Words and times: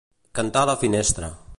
Cantar 0.39 0.63
a 0.65 0.69
la 0.71 0.77
finestra. 0.87 1.33